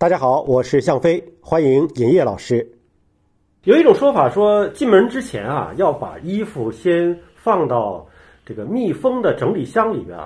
[0.00, 2.64] 大家好，我是向飞，欢迎尹烨老师。
[3.64, 8.06] 有一种说法说，进门之前啊，要把衣服先放到
[8.46, 10.16] 这个密封的整理箱里边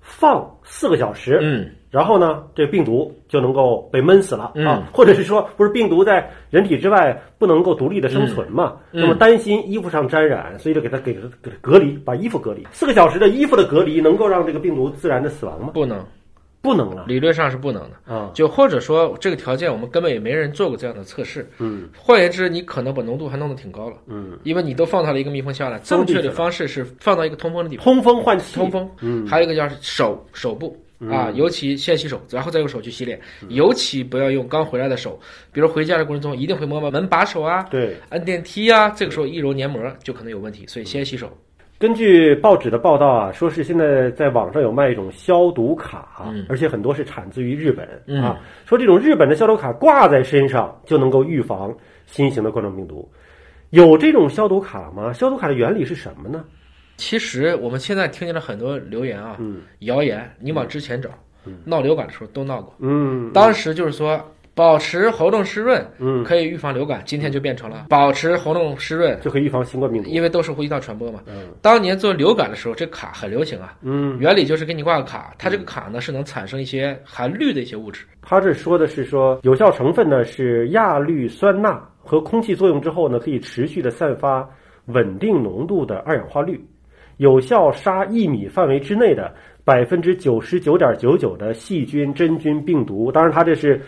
[0.00, 8.78] 放四个小时，嗯，然后呢，这病毒就能够被闷死了、嗯啊，或者是说，不是病毒在人体之外不能够独立的生存嘛？
[8.90, 12.66] 嗯那么担心衣服上沾染，所以就给它给它给它隔离，把衣服隔离。
[12.72, 15.70] 四个小时的衣服的隔离能够让这个病毒自然的死亡吗？
[15.72, 16.04] 不能，
[16.64, 18.12] 不能了理论上是不能的。
[18.12, 21.48] 啊，就或者说这个条件我们根本也没人做过这样的测试。
[21.58, 25.78] 嗯换言之，你可能把浓度还弄得挺高了，嗯，因为你都放到了一个密封箱了。
[25.80, 28.90] 正确的方式是放到一个通风的地方，通风换气，通风。
[29.02, 30.74] 嗯，还有一个叫是手手部
[31.10, 35.20] 啊，尤其先洗手，然后再用手去洗脸，尤其不要用刚回来的手，
[35.52, 37.94] 比如回家的过程中一定会摸摸门把手啊、对。
[38.08, 41.30] 按电梯啊，这个时候一揉黏膜就可能有问题，所以先洗手。
[41.84, 48.40] 根据报纸的报道啊，说是现在在网上有卖一种消毒卡，嗯而且很多是产自于日本、嗯啊。
[48.64, 53.06] 说这种日本的消毒卡挂在身上就能够预防新型的冠状病毒。
[53.68, 55.12] 有这种消毒卡吗？
[55.12, 56.42] 消毒卡的原理是什么呢？
[56.96, 61.10] 其实我们现在听见了很多留言啊，嗯谣言，你往之前找，
[61.66, 62.74] 闹流感的时候都闹过。
[62.78, 64.18] 嗯当时就是说，
[64.54, 70.08] 保持喉咙湿润嗯，可以预防流感，今天就变成了保持喉咙湿润，就可以预防新冠病毒。
[70.08, 71.20] 因为都是呼吸道传播嘛。
[71.26, 73.76] 嗯当年做流感的时候，这卡很流行啊。
[73.82, 78.04] 嗯，原理就是给你挂个卡，它这个卡呢是能产生一些含氯的一些物质。
[78.22, 84.48] 他这说的是说有效成分呢是亚氯酸钠和空气作用之后呢，可以持续的散发
[84.86, 86.64] 稳定浓度的二氧化氯，
[87.16, 93.10] 有效杀一米范围之内的百分之九十九点九九的细菌、真菌、病毒。
[93.10, 93.80] 当然，它这是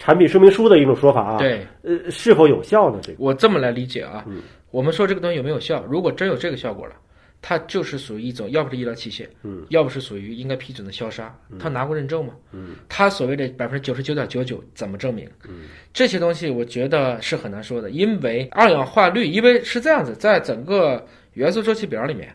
[0.00, 2.98] 产品说明书的一种说法啊。，对呃，是否有效呢？
[3.00, 5.84] 这个，我这么来理解啊嗯，我们说这个东西有没有效？
[5.88, 6.94] 如果真有这个效果了。
[7.42, 12.34] 它就是属于一种，要不是医疗器械，嗯，要不是属于应该批准的消杀，他拿过认证吗？
[12.52, 15.26] 嗯，他所谓的百分之九十九点九九怎么证明？
[15.48, 21.02] 嗯，这些东西我觉得是很难说的，因为二氧化氯，因为是这样子，在整个
[21.32, 22.30] 元素周期表里面，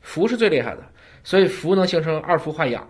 [0.00, 0.82] 氟是最厉害的，
[1.22, 2.84] 所以氟能形成二氟化氧，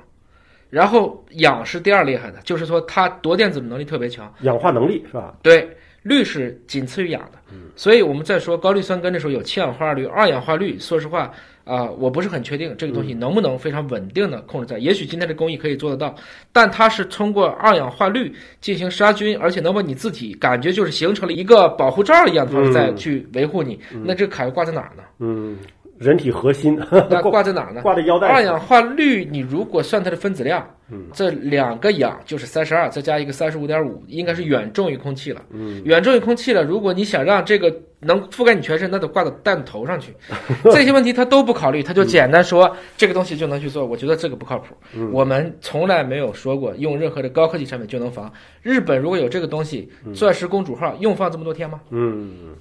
[0.72, 4.32] 然后氧是第二厉害的，就是说它夺电子的能力特别强。
[4.40, 5.34] 氧化能力是吧？
[5.42, 5.68] 对，
[6.02, 7.38] 氯是仅次于氧的，
[7.76, 10.78] 所以我们在说高氯酸根的时候有氢氧化二氯、二氧化氯。
[10.78, 11.30] 说实话
[11.64, 14.78] 啊、我不是很确定这个东西能不能非常稳定的控制在。
[14.78, 16.12] 也许今天的工艺可以做得到，
[16.52, 23.78] 但它是通过二氧化氯进行杀菌，而且能把你自己感觉就是形成了一个保护罩一样的方式再去维护你。
[24.04, 25.04] 那这个卡又挂在哪儿呢？
[25.20, 25.56] 嗯，
[26.02, 27.82] 人体核心 那挂在哪儿呢？
[27.82, 28.26] 挂在腰带。
[28.28, 35.42] 二氧化氯，你如果算它的分子量，嗯，这两个氧就是三十二，再加一个三十五点五，应该是远重于空气了。
[35.50, 36.62] 嗯，远重于空气了。
[36.62, 40.12] 如果你想让这个能覆盖你全身，那得挂到弹头上去。
[40.64, 43.86] 这些问题他都不考虑，他就简单说这个东西就能去做。
[43.86, 44.74] 我觉得这个不靠谱。
[44.94, 48.32] 嗯我们从来没有说过用任何的高科技产品就能防。
[48.62, 51.80] 日本如果有这个东西，钻石公主号用放这么多天吗？
[51.90, 52.54] 嗯，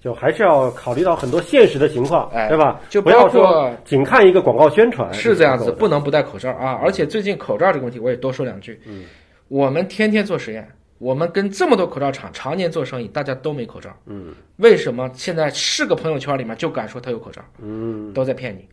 [0.00, 2.80] 就还是要考虑到很多现实的情况，哎对吧？
[2.88, 6.78] 就不要说仅看一个广告宣传是这样子，不能不戴口罩啊！
[6.82, 8.80] 而且最近口罩这个问题，我也多说两句。
[8.86, 9.04] 嗯，
[9.48, 10.66] 我们天天做实验，
[10.98, 13.90] 我们跟这么多口罩厂常年做生意，大家都没口罩。
[14.06, 17.42] 嗯为什么现在是个朋友圈里面就敢说他有口罩？
[17.60, 18.68] 嗯都在骗你，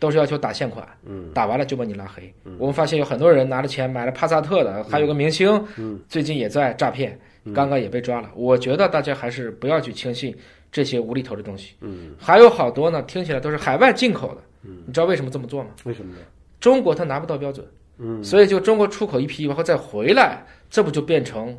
[0.00, 2.32] 都是要求打现款，嗯打完了就把你拉黑。
[2.58, 7.18] 我们发现有很多人拿着钱买了帕萨特的，还有个明星，嗯最近也在诈骗，
[7.54, 8.30] 刚刚也被抓了。
[8.34, 10.34] 我觉得大家还是不要去轻信
[10.74, 11.76] 这些无厘头的东西。
[11.82, 14.40] 嗯，还有好多呢，听起来都是海外进口的。
[14.64, 15.70] 嗯你知道为什么这么做吗？
[15.84, 16.18] 为什么呢？
[16.58, 17.64] 中国它拿不到标准，
[17.98, 21.56] 嗯所以就中国出口一批，然后再回来，这不就变成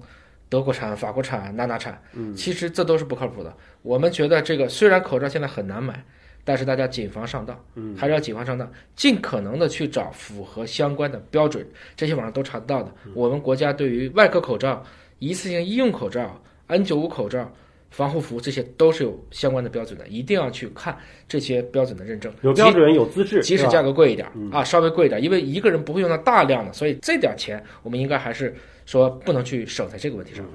[0.50, 1.98] 德国产、法国产、哪哪产？
[2.12, 3.56] 嗯其实这都是不靠谱的。
[3.84, 6.04] 我们觉得这个虽然口罩现在很难买，
[6.44, 11.66] 但是大家谨防上当，嗯还是要谨防上当，尽可能的去找符合相关的标准，
[11.96, 12.92] 这些网上都查得到的。
[13.06, 14.84] 嗯我们国家对于外科口罩、
[15.20, 16.38] 一次性医用口罩、
[16.68, 17.50] N95 口罩。
[17.95, 20.94] 防护服这些都是有相关的标准的，一定要去看
[21.29, 22.29] 这些标准的认证。
[22.41, 28.53] 有标准有资质，即使价格贵一点嗯啊，稍微贵一点，因为一个人不会用到大量的，所以这点钱我们应该还是
[28.86, 30.45] 说不能去省在这个问题上。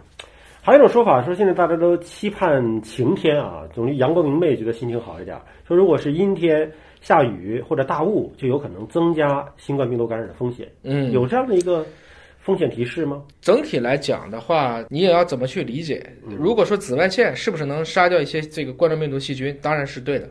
[0.61, 5.35] 还有一种说法说，现在大家都期盼晴天啊，总之阳光明媚，觉得心情好一点。
[5.67, 6.71] 说如果是阴天、
[7.01, 10.71] 下雨或者大雾，就有可能增加新冠病毒感染的风险。
[10.83, 11.87] 嗯，有这样的一个
[12.41, 13.23] 风险提示吗？
[13.41, 16.05] 整体来讲的话，你也要怎么去理解？
[16.25, 20.29] 如果说紫外线是不是能杀掉一些这个冠状病毒细菌，当然是对的。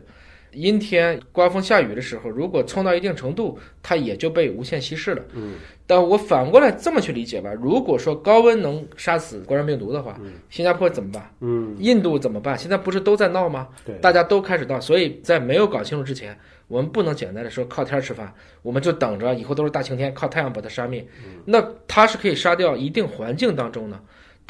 [0.52, 5.22] 阴天、刮风下雨的时候，如果冲到一定程度，它也就被无限稀释了。
[5.34, 5.54] 嗯，
[5.86, 10.18] 但我反过来这么去理解吧，如果说高温能杀死冠状病毒的话，
[10.48, 11.34] 新加坡怎么办？
[11.40, 12.58] 嗯，印度怎么办？
[12.58, 13.68] 现在不是都在闹吗？
[13.84, 16.36] 对，大家都开始闹，所以在没有搞清楚之前，
[16.68, 18.32] 我们不能简单的说靠天儿吃饭，
[18.62, 21.06] 我们就等着以后都是大晴天，靠太阳把它杀灭。
[21.44, 24.00] 那它是可以杀掉一定环境当中呢，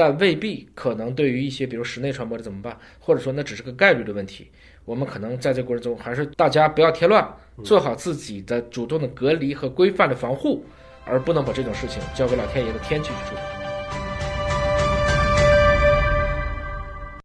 [0.00, 2.74] 但未必可能对于一些比如室内传播的怎么办？
[2.98, 4.50] 或者说那只是个概率的问题。
[4.86, 7.22] 我们可能在这过程中，还是大家不要添乱，
[7.62, 10.64] 做好自己的主动的隔离和规范的防护，
[11.04, 13.59] 而不能把这种事情交给老天爷的天气去处理。